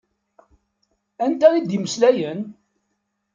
Anta 1.25 1.47
i 1.53 1.59
d-imeslayen? 1.67 2.41